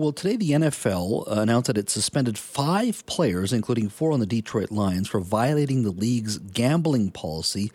[0.00, 4.70] Well, today the NFL announced that it suspended five players, including four on the Detroit
[4.70, 7.72] Lions, for violating the league's gambling policy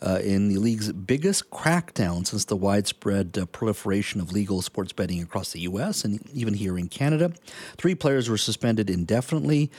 [0.00, 5.20] uh, in the league's biggest crackdown since the widespread uh, proliferation of legal sports betting
[5.20, 6.02] across the U.S.
[6.02, 7.34] and even here in Canada.
[7.76, 9.70] Three players were suspended indefinitely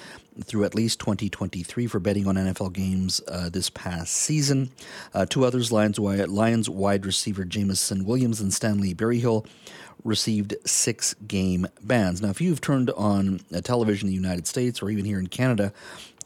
[0.43, 4.71] through at least 2023 for betting on NFL games uh, this past season.
[5.13, 9.45] Uh, two others, Lions, Lions wide receiver Jameson Williams and Stanley Berryhill,
[10.03, 12.21] received six game bans.
[12.21, 15.27] Now, if you've turned on a television in the United States or even here in
[15.27, 15.73] Canada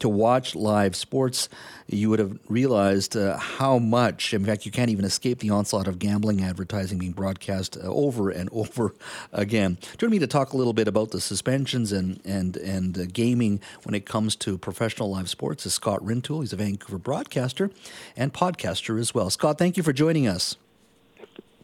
[0.02, 1.48] to watch live sports,
[1.86, 5.86] you would have realized uh, how much, in fact, you can't even escape the onslaught
[5.86, 8.94] of gambling advertising being broadcast uh, over and over
[9.32, 9.78] again.
[9.98, 13.60] Joining me to talk a little bit about the suspensions and and and uh, gaming
[13.84, 16.40] when it comes to professional live sports is Scott Rintoul.
[16.40, 17.70] He's a Vancouver broadcaster
[18.16, 19.30] and podcaster as well.
[19.30, 20.56] Scott, thank you for joining us.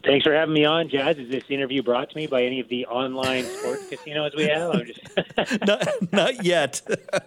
[0.04, 1.18] Thanks for having me on, Jazz.
[1.18, 4.70] Is this interview brought to me by any of the online sports casinos we have?
[4.70, 6.80] I'm just not, not yet,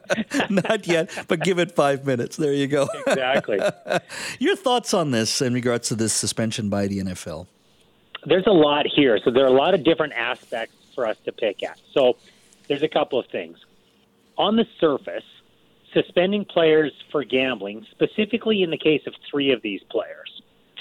[0.50, 1.12] not yet.
[1.28, 2.38] But give it five minutes.
[2.38, 2.88] There you go.
[3.08, 3.60] Exactly.
[4.40, 7.48] Your thoughts on this in regards to this suspension by the NFL?
[8.26, 11.32] There's a lot here, so there are a lot of different aspects for us to
[11.32, 11.80] pick at.
[11.94, 12.16] So
[12.68, 13.58] there's a couple of things.
[14.38, 15.26] On the surface,
[15.94, 20.31] suspending players for gambling, specifically in the case of three of these players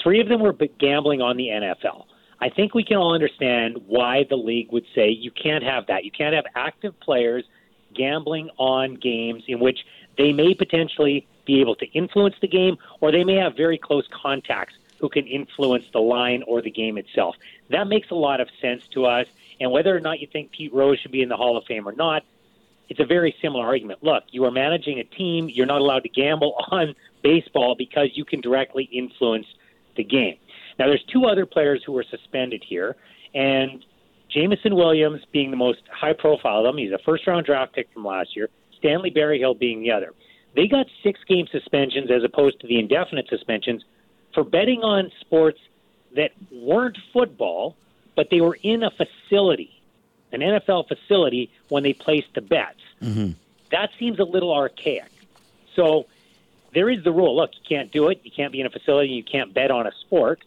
[0.01, 2.05] Three of them were gambling on the NFL.
[2.39, 6.05] I think we can all understand why the league would say you can't have that.
[6.05, 7.45] You can't have active players
[7.93, 9.85] gambling on games in which
[10.17, 14.07] they may potentially be able to influence the game or they may have very close
[14.11, 17.35] contacts who can influence the line or the game itself.
[17.69, 19.27] That makes a lot of sense to us.
[19.59, 21.87] And whether or not you think Pete Rose should be in the Hall of Fame
[21.87, 22.23] or not,
[22.89, 24.03] it's a very similar argument.
[24.03, 25.49] Look, you are managing a team.
[25.49, 29.45] You're not allowed to gamble on baseball because you can directly influence
[29.95, 30.37] the game.
[30.79, 32.95] Now, there's two other players who were suspended here,
[33.33, 33.83] and
[34.29, 36.77] Jameson Williams being the most high profile of them.
[36.77, 38.49] He's a first round draft pick from last year.
[38.77, 40.13] Stanley Berryhill being the other.
[40.55, 43.83] They got six game suspensions as opposed to the indefinite suspensions
[44.33, 45.59] for betting on sports
[46.15, 47.75] that weren't football,
[48.15, 49.81] but they were in a facility,
[50.31, 52.81] an NFL facility, when they placed the bets.
[53.01, 53.31] Mm-hmm.
[53.71, 55.11] That seems a little archaic.
[55.75, 56.05] So
[56.73, 57.35] there is the rule.
[57.35, 58.21] Look, you can't do it.
[58.23, 59.09] You can't be in a facility.
[59.09, 60.43] You can't bet on a sport.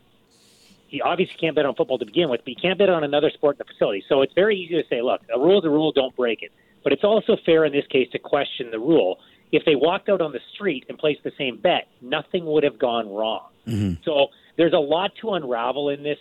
[0.91, 3.31] You obviously can't bet on football to begin with, but you can't bet on another
[3.31, 4.05] sport in the facility.
[4.09, 5.93] So it's very easy to say, look, a rule is a rule.
[5.93, 6.53] Don't break it.
[6.83, 9.19] But it's also fair in this case to question the rule.
[9.51, 12.79] If they walked out on the street and placed the same bet, nothing would have
[12.79, 13.49] gone wrong.
[13.67, 14.03] Mm-hmm.
[14.05, 16.19] So there's a lot to unravel in this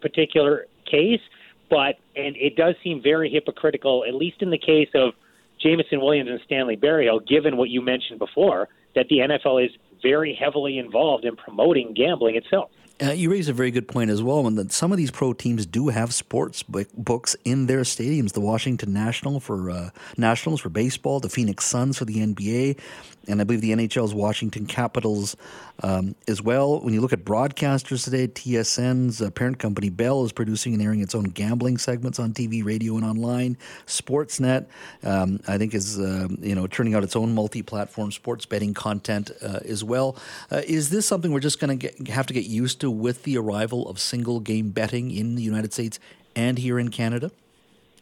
[0.00, 1.20] particular case,
[1.68, 5.14] but and it does seem very hypocritical, at least in the case of
[5.60, 9.70] Jameson Williams and Stanley Berryhill, given what you mentioned before that the NFL is
[10.02, 12.70] very heavily involved in promoting gambling itself.
[13.02, 15.32] Uh, you raise a very good point as well, and that some of these pro
[15.32, 18.32] teams do have sports books in their stadiums.
[18.32, 22.78] The Washington National for uh, Nationals for baseball, the Phoenix Suns for the NBA,
[23.26, 25.36] and I believe the NHL's Washington Capitals
[25.82, 26.80] um, as well.
[26.80, 31.00] When you look at broadcasters today, TSN's uh, parent company Bell is producing and airing
[31.00, 33.56] its own gambling segments on TV, radio, and online.
[33.86, 34.66] Sportsnet,
[35.02, 39.30] um, I think, is uh, you know turning out its own multi-platform sports betting content
[39.42, 40.16] uh, as well.
[40.50, 43.36] Uh, is this something we're just going to have to get used to with the
[43.36, 45.98] arrival of single game betting in the United States
[46.36, 47.30] and here in Canada?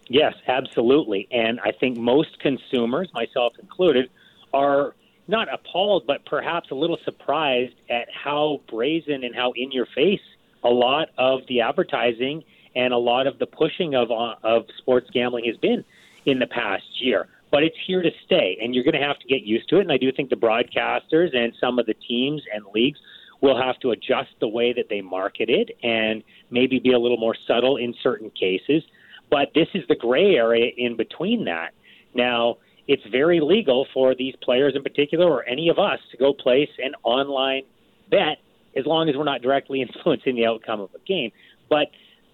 [0.08, 1.28] Yes, absolutely.
[1.30, 4.10] And I think most consumers, myself included,
[4.52, 4.94] are
[5.28, 10.20] not appalled, but perhaps a little surprised at how brazen and how in your face
[10.64, 12.44] a lot of the advertising
[12.74, 15.84] and a lot of the pushing of uh, of sports gambling has been
[16.26, 17.28] in the past year.
[17.50, 19.82] But it's here to stay, and you're going to have to get used to it.
[19.82, 22.98] And I do think the broadcasters and some of the teams and leagues
[23.42, 27.18] will have to adjust the way that they market it and maybe be a little
[27.18, 28.84] more subtle in certain cases.
[29.30, 31.74] But this is the gray area in between that.
[32.14, 36.32] Now, it's very legal for these players in particular or any of us to go
[36.32, 37.64] place an online
[38.10, 38.38] bet
[38.76, 41.32] as long as we're not directly influencing the outcome of a game.
[41.68, 41.88] But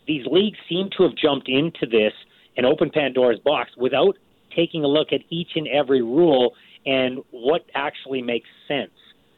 [0.06, 2.12] these leagues seem to have jumped into this
[2.56, 4.16] and opened Pandora's box without
[4.54, 6.54] taking a look at each and every rule
[6.84, 8.90] and what actually makes sense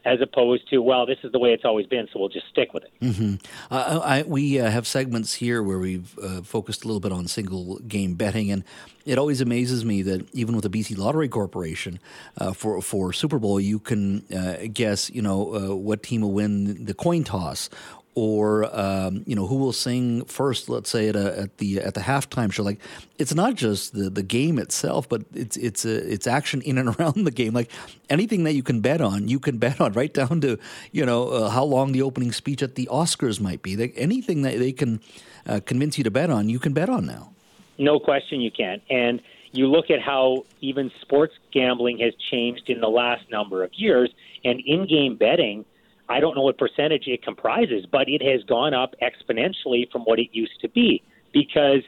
[0.04, 2.72] as opposed to well this is the way it's always been so we'll just stick
[2.72, 3.34] with it mm-hmm.
[3.70, 7.26] uh, I, we uh, have segments here where we've uh, focused a little bit on
[7.28, 8.64] single game betting and
[9.06, 11.98] it always amazes me that even with the BC Lottery Corporation
[12.38, 16.32] uh, for for Super Bowl you can uh, guess you know uh, what team will
[16.32, 17.68] win the coin toss
[18.14, 21.94] or um, you know who will sing first let's say at, a, at the at
[21.94, 22.62] the halftime show.
[22.62, 22.80] Like
[23.18, 26.88] it's not just the, the game itself but it's it's a, it's action in and
[27.00, 27.54] around the game.
[27.54, 27.70] Like
[28.08, 30.58] anything that you can bet on you can bet on right down to
[30.92, 33.76] you know uh, how long the opening speech at the Oscars might be.
[33.76, 35.00] Like anything that they can
[35.46, 37.32] uh, convince you to bet on you can bet on now.
[37.78, 38.82] No question you can.
[38.90, 39.22] And
[39.52, 44.10] you look at how even sports gambling has changed in the last number of years,
[44.44, 45.64] and in game betting,
[46.10, 50.18] I don't know what percentage it comprises, but it has gone up exponentially from what
[50.18, 51.02] it used to be
[51.32, 51.82] because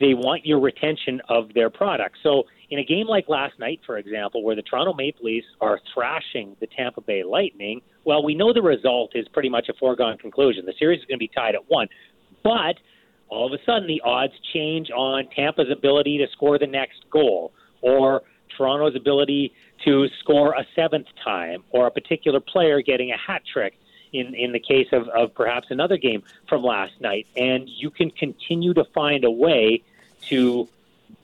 [0.00, 2.16] they want your retention of their product.
[2.22, 5.80] So, in a game like last night, for example, where the Toronto Maple Leafs are
[5.92, 10.18] thrashing the Tampa Bay Lightning, well, we know the result is pretty much a foregone
[10.18, 10.64] conclusion.
[10.66, 11.88] The series is going to be tied at one.
[12.44, 12.76] But
[13.28, 17.52] all of a sudden the odds change on Tampa's ability to score the next goal
[17.80, 18.22] or
[18.56, 19.52] Toronto's ability
[19.84, 23.78] to score a seventh time or a particular player getting a hat trick
[24.12, 27.26] in, in the case of, of perhaps another game from last night.
[27.36, 29.82] And you can continue to find a way
[30.28, 30.68] to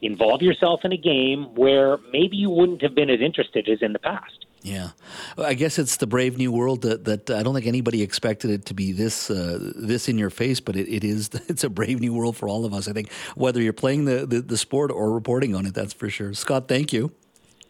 [0.02, 3.92] involve yourself in a game where maybe you wouldn't have been as interested as in
[3.92, 4.46] the past.
[4.62, 4.90] Yeah,
[5.36, 8.64] I guess it's the brave new world that, that I don't think anybody expected it
[8.66, 11.28] to be this uh, this in your face, but it, it is.
[11.48, 12.88] It's a brave new world for all of us.
[12.88, 16.08] I think whether you're playing the, the, the sport or reporting on it, that's for
[16.08, 16.32] sure.
[16.32, 17.12] Scott, thank you.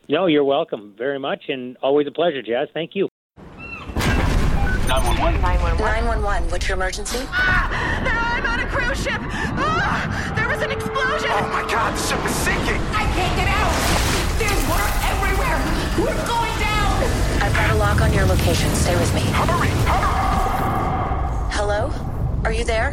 [0.07, 2.69] No, you're welcome very much, and always a pleasure, Jazz.
[2.75, 3.09] Thank you.
[3.39, 5.41] 911.
[5.41, 5.79] 911.
[5.81, 6.51] 911.
[6.51, 7.21] What's your emergency?
[7.33, 9.17] Ah, I'm on a cruise ship.
[9.17, 10.05] Ah,
[10.37, 11.31] there was an explosion.
[11.33, 12.83] Oh my God, the ship is sinking.
[12.93, 13.73] I can't get out.
[14.37, 15.57] There's water everywhere.
[16.05, 17.01] We're going down.
[17.41, 18.69] I've got a lock on your location.
[18.77, 19.23] Stay with me.
[19.33, 21.49] Hurry, hurry!
[21.57, 21.89] Hello?
[22.45, 22.93] Are you there?